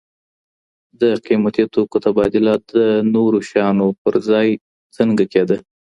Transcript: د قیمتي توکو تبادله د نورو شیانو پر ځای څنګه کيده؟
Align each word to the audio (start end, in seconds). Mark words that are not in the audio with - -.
د 1.01 1.03
قیمتي 1.25 1.63
توکو 1.73 1.97
تبادله 2.05 2.53
د 2.71 2.73
نورو 3.13 3.37
شیانو 3.49 3.87
پر 4.01 4.13
ځای 4.29 4.47
څنګه 4.95 5.23
کيده؟ 5.33 5.57